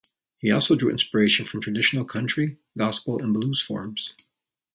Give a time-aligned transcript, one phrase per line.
[0.39, 4.15] He also drew inspiration from traditional country, gospel, and blues forms.